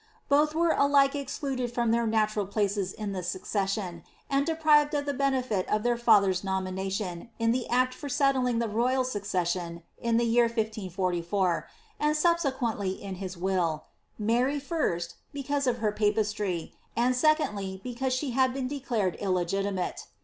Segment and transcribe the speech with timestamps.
[0.29, 5.13] Both were alike excluded from their natural places in the succession, and deprived of the
[5.13, 10.23] benefit of their father's nomination in the act for settling the royal succession in the
[10.25, 11.67] year 1544,
[11.99, 13.83] and subsequently in his will—
[14.17, 20.07] Mary, first, because of her papistry, and secondly, because she had been declared illegitimate.